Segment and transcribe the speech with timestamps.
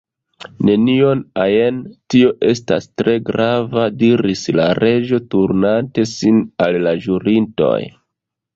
[0.67, 1.77] "Nenion ajn."
[2.13, 7.81] "Tio estas tre grava," diris la Reĝo turnante sin al la ĵurintoj.